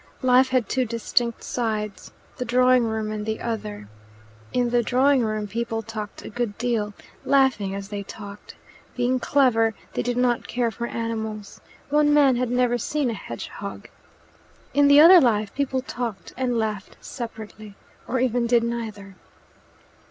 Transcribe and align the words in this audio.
Life 0.23 0.49
had 0.49 0.67
two 0.67 0.83
distinct 0.83 1.43
sides 1.43 2.11
the 2.37 2.43
drawing 2.43 2.85
room 2.85 3.11
and 3.11 3.23
the 3.23 3.39
other. 3.39 3.87
In 4.51 4.71
the 4.71 4.81
drawing 4.81 5.21
room 5.21 5.45
people 5.47 5.83
talked 5.83 6.23
a 6.23 6.29
good 6.31 6.57
deal, 6.57 6.95
laughing 7.23 7.75
as 7.75 7.89
they 7.89 8.01
talked. 8.01 8.55
Being 8.95 9.19
clever, 9.19 9.75
they 9.93 10.01
did 10.01 10.17
not 10.17 10.47
care 10.47 10.71
for 10.71 10.87
animals: 10.87 11.61
one 11.91 12.11
man 12.15 12.35
had 12.37 12.49
never 12.49 12.79
seen 12.79 13.11
a 13.11 13.13
hedgehog. 13.13 13.89
In 14.73 14.87
the 14.87 14.99
other 14.99 15.21
life 15.21 15.53
people 15.53 15.81
talked 15.81 16.33
and 16.35 16.57
laughed 16.57 16.97
separately, 16.99 17.75
or 18.07 18.19
even 18.19 18.47
did 18.47 18.63
neither. 18.63 19.17